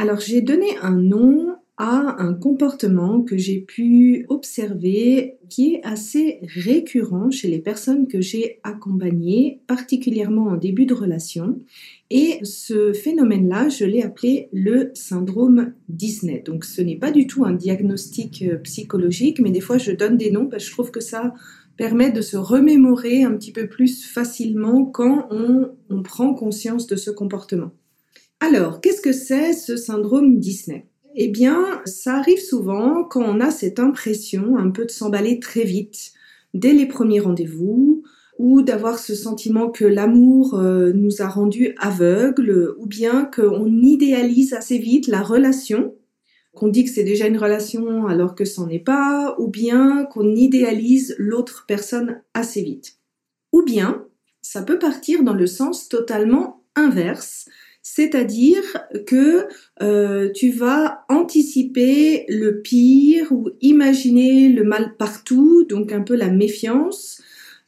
[0.00, 6.38] Alors j'ai donné un nom à un comportement que j'ai pu observer qui est assez
[6.56, 11.60] récurrent chez les personnes que j'ai accompagnées, particulièrement en début de relation.
[12.08, 16.42] Et ce phénomène-là, je l'ai appelé le syndrome Disney.
[16.46, 20.16] Donc ce n'est pas du tout un diagnostic euh, psychologique, mais des fois je donne
[20.16, 21.34] des noms parce que je trouve que ça
[21.76, 26.96] permet de se remémorer un petit peu plus facilement quand on, on prend conscience de
[26.96, 27.72] ce comportement.
[28.40, 30.86] Alors, qu'est-ce que c'est ce syndrome Disney?
[31.14, 35.64] Eh bien, ça arrive souvent quand on a cette impression un peu de s'emballer très
[35.64, 36.12] vite
[36.54, 38.02] dès les premiers rendez-vous
[38.38, 44.54] ou d'avoir ce sentiment que l'amour euh, nous a rendus aveugles ou bien qu'on idéalise
[44.54, 45.94] assez vite la relation
[46.54, 50.34] qu'on dit que c'est déjà une relation alors que c'en est pas, ou bien qu'on
[50.34, 52.98] idéalise l'autre personne assez vite.
[53.52, 54.04] Ou bien,
[54.42, 57.48] ça peut partir dans le sens totalement inverse,
[57.82, 58.62] c'est-à-dire
[59.06, 59.46] que
[59.82, 66.30] euh, tu vas anticiper le pire ou imaginer le mal partout, donc un peu la
[66.30, 67.22] méfiance,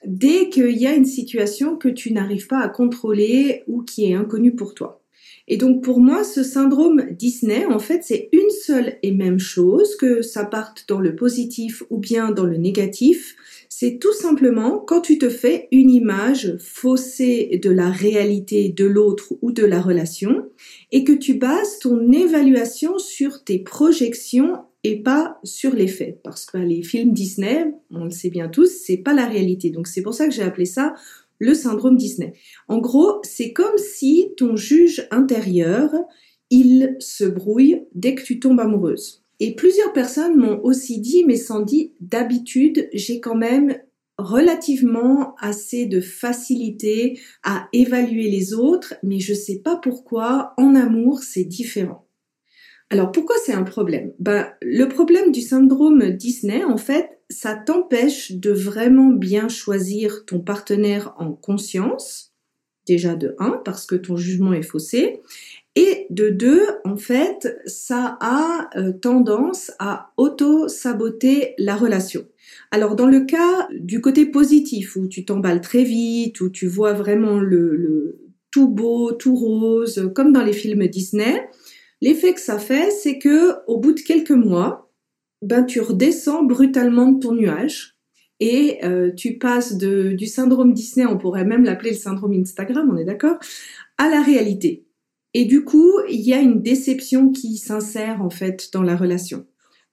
[0.04, 4.14] dès qu'il y a une situation que tu n'arrives pas à contrôler ou qui est
[4.14, 5.02] inconnue pour toi.
[5.48, 9.96] Et donc pour moi, ce syndrome Disney, en fait, c'est une seule et même chose,
[9.96, 13.34] que ça parte dans le positif ou bien dans le négatif.
[13.82, 19.32] C'est tout simplement quand tu te fais une image faussée de la réalité de l'autre
[19.42, 20.48] ou de la relation
[20.92, 26.20] et que tu bases ton évaluation sur tes projections et pas sur les faits.
[26.22, 29.70] Parce que les films Disney, on le sait bien tous, c'est pas la réalité.
[29.70, 30.94] Donc c'est pour ça que j'ai appelé ça
[31.40, 32.34] le syndrome Disney.
[32.68, 35.90] En gros, c'est comme si ton juge intérieur,
[36.50, 39.21] il se brouille dès que tu tombes amoureuse.
[39.44, 43.76] Et plusieurs personnes m'ont aussi dit, mais sans dit, d'habitude, j'ai quand même
[44.16, 51.24] relativement assez de facilité à évaluer les autres, mais je sais pas pourquoi, en amour,
[51.24, 52.06] c'est différent.
[52.88, 54.12] Alors pourquoi c'est un problème?
[54.20, 60.38] Ben, Le problème du syndrome Disney, en fait, ça t'empêche de vraiment bien choisir ton
[60.38, 62.32] partenaire en conscience,
[62.86, 65.20] déjà de 1, parce que ton jugement est faussé,
[65.74, 72.26] et de 2, en fait, ça a euh, tendance à auto-saboter la relation.
[72.70, 76.92] Alors dans le cas du côté positif, où tu t'emballes très vite, où tu vois
[76.92, 81.48] vraiment le, tout beau, tout rose, comme dans les films Disney,
[82.02, 84.90] L'effet que ça fait, c'est que au bout de quelques mois,
[85.40, 87.96] ben tu redescends brutalement de ton nuage
[88.40, 92.96] et euh, tu passes du syndrome Disney, on pourrait même l'appeler le syndrome Instagram, on
[92.96, 93.38] est d'accord,
[93.98, 94.84] à la réalité.
[95.34, 99.46] Et du coup, il y a une déception qui s'insère en fait dans la relation.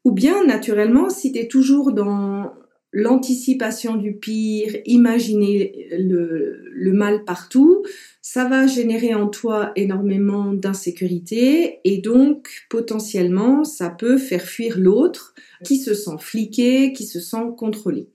[0.06, 2.52] Ou bien, naturellement, si tu es toujours dans
[2.92, 7.84] l'anticipation du pire, imaginer le, le, mal partout,
[8.22, 15.36] ça va générer en toi énormément d'insécurité et donc potentiellement ça peut faire fuir l'autre
[15.64, 18.10] qui se sent fliqué, qui se sent contrôlé.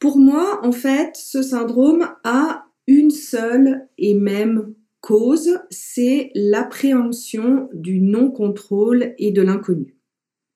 [0.00, 8.00] Pour moi, en fait, ce syndrome a une seule et même cause, c'est l'appréhension du
[8.00, 9.96] non-contrôle et de l'inconnu.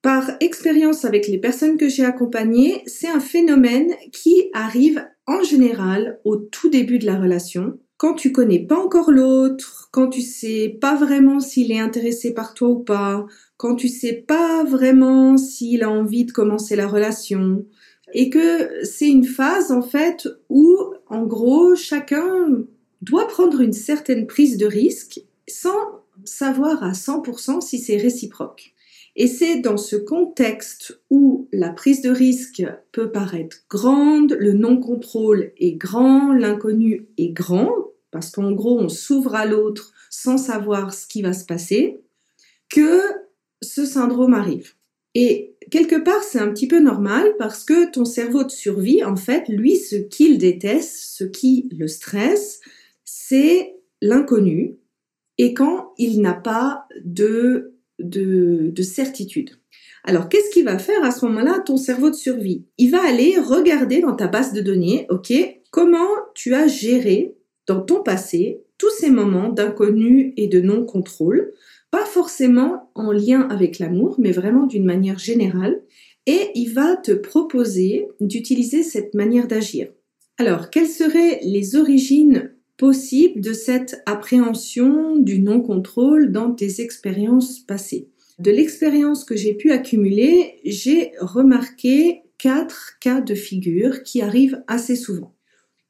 [0.03, 6.21] Par expérience avec les personnes que j'ai accompagnées, c'est un phénomène qui arrive en général
[6.25, 10.78] au tout début de la relation, quand tu connais pas encore l'autre, quand tu sais
[10.81, 13.27] pas vraiment s'il est intéressé par toi ou pas,
[13.59, 17.66] quand tu sais pas vraiment s'il a envie de commencer la relation,
[18.15, 20.78] et que c'est une phase en fait où
[21.09, 22.65] en gros chacun
[23.02, 28.74] doit prendre une certaine prise de risque sans savoir à 100% si c'est réciproque.
[29.16, 32.62] Et c'est dans ce contexte où la prise de risque
[32.92, 37.72] peut paraître grande, le non-contrôle est grand, l'inconnu est grand,
[38.10, 42.00] parce qu'en gros on s'ouvre à l'autre sans savoir ce qui va se passer,
[42.68, 43.00] que
[43.62, 44.74] ce syndrome arrive.
[45.14, 49.16] Et quelque part, c'est un petit peu normal parce que ton cerveau de survie, en
[49.16, 52.60] fait, lui, ce qu'il déteste, ce qui le stresse,
[53.30, 54.80] c'est l'inconnu
[55.38, 59.50] et quand il n'a pas de, de, de certitude.
[60.03, 63.36] Alors, qu'est-ce qu'il va faire à ce moment-là, ton cerveau de survie Il va aller
[63.38, 65.32] regarder dans ta base de données, ok,
[65.71, 67.36] comment tu as géré
[67.68, 71.53] dans ton passé tous ces moments d'inconnu et de non-contrôle,
[71.92, 75.83] pas forcément en lien avec l'amour, mais vraiment d'une manière générale,
[76.26, 79.88] et il va te proposer d'utiliser cette manière d'agir.
[80.36, 82.49] Alors, quelles seraient les origines
[82.80, 89.71] possibles de cette appréhension du non-contrôle dans tes expériences passées De l'expérience que j'ai pu
[89.71, 95.34] accumuler, j'ai remarqué quatre cas de figure qui arrivent assez souvent.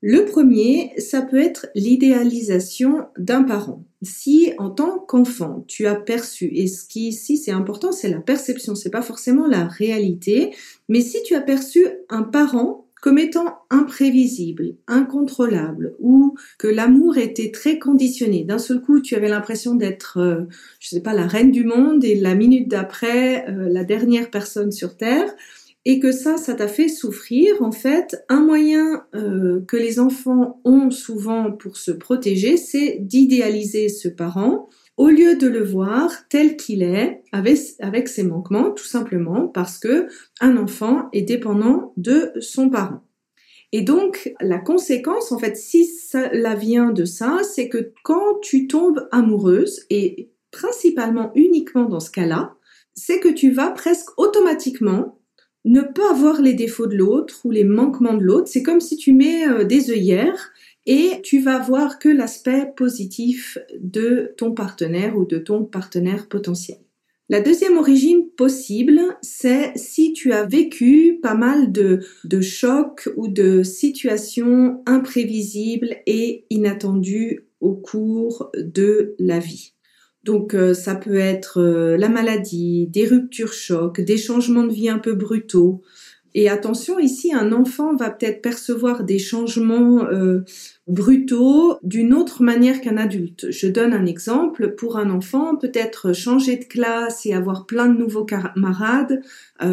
[0.01, 3.85] Le premier, ça peut être l'idéalisation d'un parent.
[4.03, 8.19] Si en tant qu'enfant, tu as perçu, et ce qui ici c'est important, c'est la
[8.19, 10.51] perception, c'est pas forcément la réalité,
[10.89, 17.51] mais si tu as perçu un parent comme étant imprévisible, incontrôlable, ou que l'amour était
[17.51, 18.45] très conditionné.
[18.45, 20.43] D'un seul coup, tu avais l'impression d'être, euh,
[20.81, 24.73] je sais pas, la reine du monde et la minute d'après, euh, la dernière personne
[24.73, 25.31] sur Terre
[25.85, 30.61] et que ça, ça t'a fait souffrir, en fait, un moyen euh, que les enfants
[30.65, 34.69] ont souvent pour se protéger, c'est d'idéaliser ce parent
[35.01, 40.09] au lieu de le voir tel qu'il est, avec, ses manquements, tout simplement parce que
[40.41, 43.03] un enfant est dépendant de son parent.
[43.73, 48.67] Et donc, la conséquence, en fait, si cela vient de ça, c'est que quand tu
[48.67, 52.55] tombes amoureuse, et principalement uniquement dans ce cas-là,
[52.93, 55.20] c'est que tu vas presque automatiquement
[55.65, 58.49] ne pas voir les défauts de l'autre ou les manquements de l'autre.
[58.49, 60.53] C'est comme si tu mets euh, des œillères
[60.87, 66.79] et tu vas voir que l'aspect positif de ton partenaire ou de ton partenaire potentiel.
[67.29, 73.29] La deuxième origine possible, c'est si tu as vécu pas mal de, de chocs ou
[73.29, 79.75] de situations imprévisibles et inattendues au cours de la vie.
[80.25, 84.89] Donc euh, ça peut être euh, la maladie, des ruptures chocs, des changements de vie
[84.89, 85.83] un peu brutaux.
[86.33, 90.45] Et attention, ici, un enfant va peut-être percevoir des changements euh,
[90.87, 93.51] brutaux d'une autre manière qu'un adulte.
[93.51, 94.77] Je donne un exemple.
[94.77, 99.23] Pour un enfant, peut-être changer de classe et avoir plein de nouveaux camarades,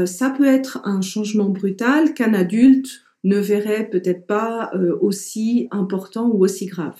[0.06, 6.44] ça peut être un changement brutal qu'un adulte ne verrait peut-être pas aussi important ou
[6.44, 6.96] aussi grave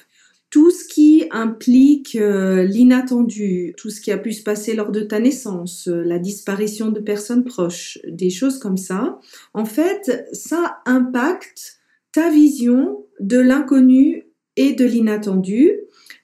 [0.58, 5.02] tout ce qui implique euh, l'inattendu, tout ce qui a pu se passer lors de
[5.02, 9.20] ta naissance, euh, la disparition de personnes proches, des choses comme ça,
[9.54, 11.78] en fait, ça impacte
[12.12, 15.74] ta vision de l'inconnu et de l'inattendu.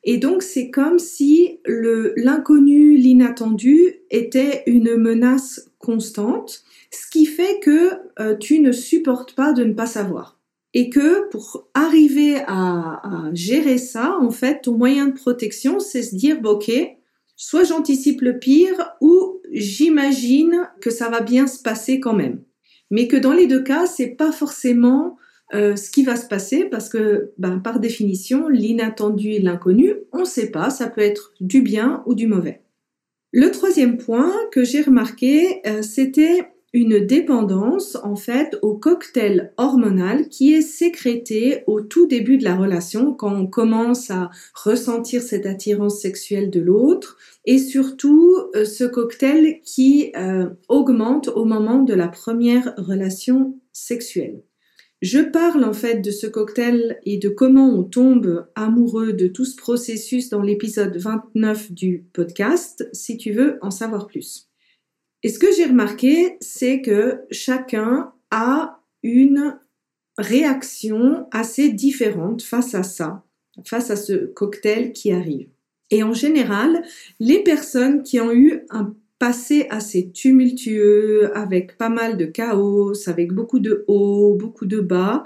[0.03, 3.77] Et donc, c'est comme si l'inconnu, l'inattendu
[4.09, 9.73] était une menace constante, ce qui fait que euh, tu ne supportes pas de ne
[9.73, 10.39] pas savoir
[10.73, 13.01] et que pour arriver à,
[13.33, 16.71] gérer ça, en fait, ton moyen de protection, c'est se dire, ok,
[17.35, 22.43] soit j'anticipe le pire ou j'imagine que ça va bien se passer quand même.
[22.89, 25.17] Mais que dans les deux cas, c'est pas forcément
[25.53, 30.21] euh, ce qui va se passer parce que, ben, par définition, l'inattendu et l'inconnu, on
[30.21, 32.63] ne sait pas, ça peut être du bien ou du mauvais.
[33.31, 40.27] Le troisième point que j'ai remarqué, euh, c'était une dépendance en fait au cocktail hormonal
[40.29, 45.45] qui est sécrété au tout début de la relation quand on commence à ressentir cette
[45.45, 51.93] attirance sexuelle de l'autre et surtout euh, ce cocktail qui euh, augmente au moment de
[51.93, 54.41] la première relation sexuelle.
[55.03, 59.45] Je parle en fait de ce cocktail et de comment on tombe amoureux de tout
[59.45, 64.52] ce processus dans l'épisode 29 du podcast si tu veux en savoir plus.
[65.23, 69.57] Et ce que j'ai remarqué, c'est que chacun a une
[70.17, 73.23] réaction assez différente face à ça,
[73.65, 75.47] face à ce cocktail qui arrive.
[75.91, 76.83] Et en général,
[77.19, 83.31] les personnes qui ont eu un passé assez tumultueux, avec pas mal de chaos, avec
[83.31, 85.23] beaucoup de hauts, beaucoup de bas,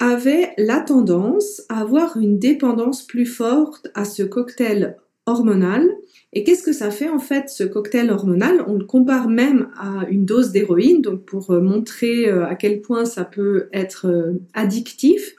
[0.00, 4.96] avaient la tendance à avoir une dépendance plus forte à ce cocktail
[5.28, 5.88] hormonal
[6.32, 8.62] et qu'est-ce que ça fait en fait ce cocktail hormonal?
[8.66, 12.80] On le compare même à une dose d'héroïne, donc pour euh, montrer euh, à quel
[12.80, 15.34] point ça peut être euh, addictif.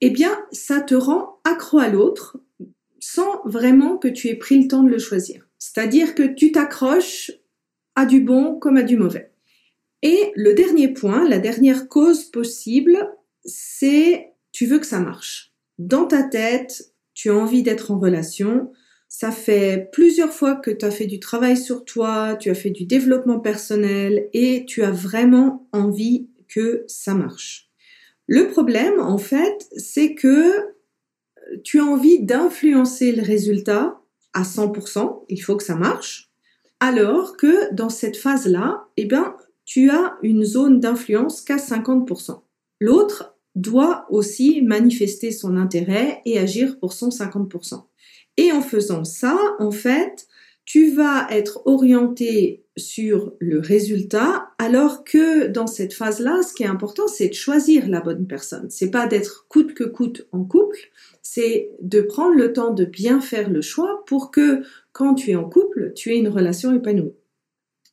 [0.00, 2.38] Eh bien, ça te rend accro à l'autre
[3.00, 5.46] sans vraiment que tu aies pris le temps de le choisir.
[5.58, 7.32] C'est-à-dire que tu t'accroches
[7.94, 9.32] à du bon comme à du mauvais.
[10.02, 12.96] Et le dernier point, la dernière cause possible,
[13.44, 15.52] c'est tu veux que ça marche.
[15.78, 18.72] Dans ta tête, tu as envie d'être en relation,
[19.10, 22.70] ça fait plusieurs fois que tu as fait du travail sur toi, tu as fait
[22.70, 27.68] du développement personnel et tu as vraiment envie que ça marche.
[28.28, 30.52] Le problème, en fait, c'est que
[31.64, 34.00] tu as envie d'influencer le résultat
[34.32, 36.30] à 100%, il faut que ça marche,
[36.78, 42.42] alors que dans cette phase-là, eh ben, tu as une zone d'influence qu'à 50%.
[42.78, 47.89] L'autre doit aussi manifester son intérêt et agir pour son 50%.
[48.36, 50.26] Et en faisant ça, en fait,
[50.64, 56.68] tu vas être orienté sur le résultat, alors que dans cette phase-là, ce qui est
[56.68, 58.70] important, c'est de choisir la bonne personne.
[58.70, 60.78] C'est pas d'être coûte que coûte en couple,
[61.22, 65.36] c'est de prendre le temps de bien faire le choix pour que quand tu es
[65.36, 67.14] en couple, tu aies une relation épanouie.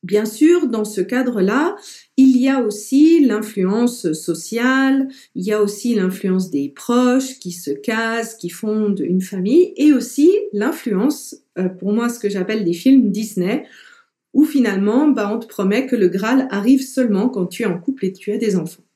[0.08, 1.76] Bien sûr, dans ce cadre-là,
[2.16, 7.72] il y a aussi l'influence sociale, il y a aussi l'influence des proches qui se
[7.72, 12.72] casent, qui fondent une famille, et aussi l'influence, euh, pour moi, ce que j'appelle des
[12.72, 13.66] films Disney,
[14.32, 17.78] où finalement, bah, on te promet que le Graal arrive seulement quand tu es en
[17.78, 18.87] couple et tu as des enfants.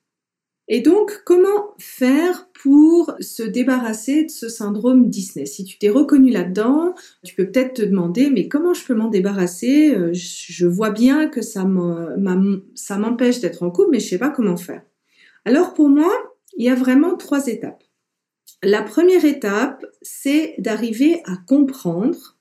[0.73, 5.45] Et donc, comment faire pour se débarrasser de ce syndrome Disney?
[5.45, 9.09] Si tu t'es reconnu là-dedans, tu peux peut-être te demander, mais comment je peux m'en
[9.09, 9.93] débarrasser?
[9.93, 14.29] Euh, Je vois bien que ça m'empêche d'être en couple, mais je ne sais pas
[14.29, 14.81] comment faire.
[15.43, 16.09] Alors pour moi,
[16.55, 17.83] il y a vraiment trois étapes.
[18.63, 22.37] La première étape, c'est d'arriver à comprendre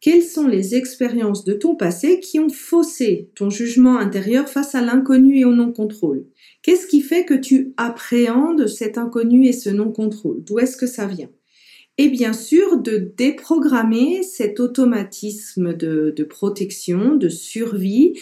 [0.00, 4.82] quelles sont les expériences de ton passé qui ont faussé ton jugement intérieur face à
[4.82, 6.26] l'inconnu et au non-contrôle?
[6.62, 10.44] Qu'est-ce qui fait que tu appréhendes cet inconnu et ce non-contrôle?
[10.44, 11.30] D'où est-ce que ça vient?
[11.98, 18.14] Et bien sûr, de déprogrammer cet automatisme de, protection, de survie,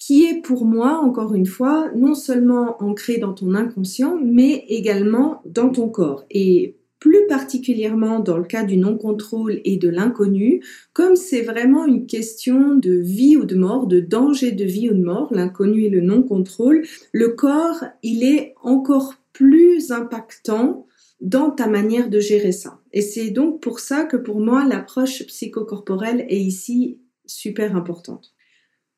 [0.00, 5.42] qui est pour moi, encore une fois, non seulement ancré dans ton inconscient, mais également
[5.46, 6.24] dans ton corps.
[6.30, 10.62] Et plus particulièrement dans le cas du non-contrôle et de l'inconnu,
[10.94, 14.94] comme c'est vraiment une question de vie ou de mort, de danger de vie ou
[14.94, 16.82] de mort, l'inconnu et le non-contrôle,
[17.12, 20.86] le corps, il est encore plus impactant
[21.20, 22.80] dans ta manière de gérer ça.
[22.94, 28.32] Et c'est donc pour ça que pour moi, l'approche psychocorporelle est ici super importante.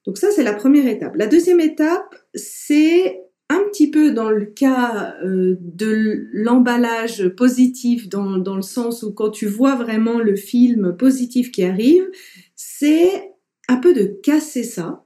[0.07, 1.17] Donc ça, c'est la première étape.
[1.17, 8.39] La deuxième étape, c'est un petit peu dans le cas euh, de l'emballage positif, dans,
[8.39, 12.09] dans le sens où quand tu vois vraiment le film positif qui arrive,
[12.55, 13.31] c'est
[13.69, 15.05] un peu de casser ça.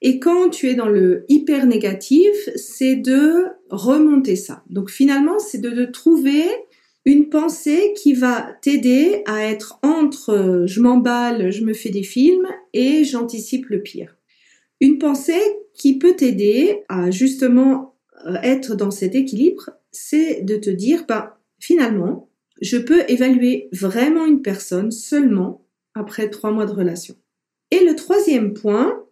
[0.00, 4.62] Et quand tu es dans le hyper négatif, c'est de remonter ça.
[4.70, 6.44] Donc finalement, c'est de, trouver
[7.04, 12.02] une pensée qui va t'aider à être entre euh, je m'emballe, je me fais des
[12.02, 14.16] films et j'anticipe le pire.
[14.80, 15.40] Une pensée
[15.78, 17.94] qui peut t'aider à justement
[18.26, 22.28] euh, être dans cet équilibre, c'est de te dire, bah, finalement,
[22.60, 27.14] je peux évaluer vraiment une personne seulement après trois mois de relation.
[27.70, 29.04] Et le troisième point,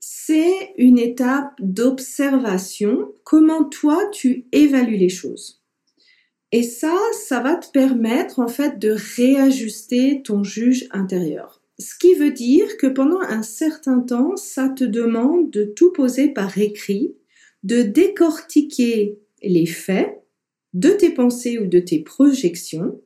[0.00, 5.62] c'est une étape d'observation, comment toi tu évalues les choses?
[6.52, 11.63] Et ça, ça va te permettre en fait de réajuster ton juge intérieur.
[11.78, 16.28] Ce qui veut dire que pendant un certain temps, ça te demande de tout poser
[16.28, 17.16] par écrit,
[17.62, 20.22] de décortiquer les faits
[20.72, 23.00] de tes pensées ou de tes projections.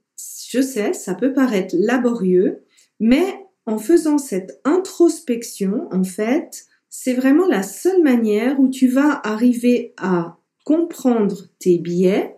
[0.48, 2.64] Je sais, ça peut paraître laborieux,
[3.00, 3.24] mais
[3.66, 9.94] en faisant cette introspection, en fait, c'est vraiment la seule manière où tu vas arriver
[9.98, 12.36] à comprendre tes biais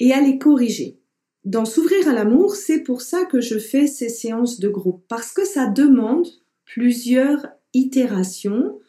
[0.00, 1.00] et à les corriger
[1.46, 5.32] dans S'ouvrir à l'amour, c'est pour ça que je fais ces séances de groupe, parce
[5.32, 6.26] que ça demande
[6.64, 8.80] plusieurs itérations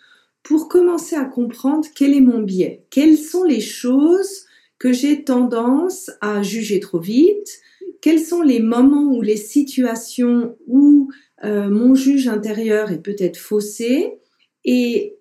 [0.41, 4.45] pour commencer à comprendre quel est mon biais, quelles sont les choses
[4.79, 7.59] que j'ai tendance à juger trop vite,
[8.01, 11.11] quels sont les moments ou les situations où
[11.43, 14.13] euh, mon juge intérieur est peut-être faussé,
[14.65, 15.16] et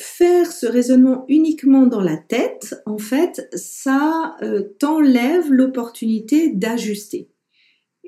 [0.00, 7.28] faire ce raisonnement uniquement dans la tête, en fait, ça euh, t'enlève l'opportunité d'ajuster.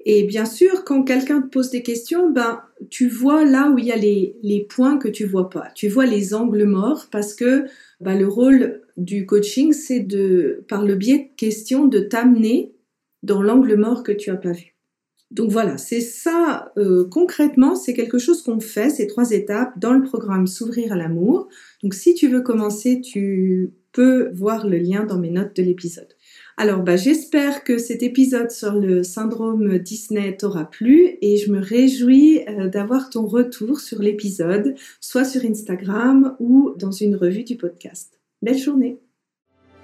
[0.04, 3.84] Et bien sûr, quand quelqu'un te pose des questions, ben, tu vois là où il
[3.84, 5.68] y a les, les points que tu vois pas.
[5.75, 7.66] Tu vois les angles morts parce que
[8.00, 12.75] ben, le rôle du coaching, c'est de, par le biais de questions, de t'amener
[13.22, 14.71] dans l'angle mort que tu as pas vu.
[15.32, 19.94] Donc voilà, c'est ça euh, concrètement, c'est quelque chose qu'on fait, ces trois étapes dans
[19.94, 21.48] le programme S'ouvrir à l'amour.
[21.82, 26.08] Donc si tu veux commencer, tu peux voir le lien dans mes notes de l'épisode.
[26.58, 31.60] Alors bah, j'espère que cet épisode sur le syndrome Disney t'aura plu et je me
[31.60, 37.56] réjouis euh, d'avoir ton retour sur l'épisode, soit sur Instagram ou dans une revue du
[37.56, 38.20] podcast.
[38.42, 39.00] Belle journée